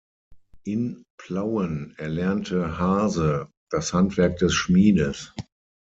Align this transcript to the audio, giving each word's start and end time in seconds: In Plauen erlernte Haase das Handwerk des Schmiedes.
In 0.63 1.03
Plauen 1.19 1.93
erlernte 1.99 2.79
Haase 2.79 3.49
das 3.69 3.93
Handwerk 3.93 4.39
des 4.39 4.51
Schmiedes. 4.55 5.31